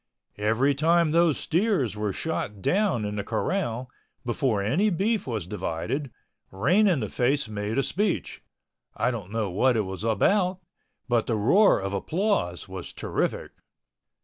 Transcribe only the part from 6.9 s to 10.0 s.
the Face made a speech—I don't know what it